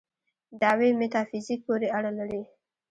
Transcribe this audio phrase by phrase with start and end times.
[0.61, 2.41] دعوې میتافیزیک پورې اړه لري.